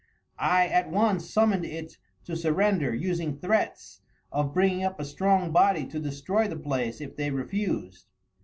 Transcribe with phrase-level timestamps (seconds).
[0.39, 5.85] I at once summoned it to surrender, using threats of bringing up a strong body
[5.85, 8.07] to destroy the place if they refused.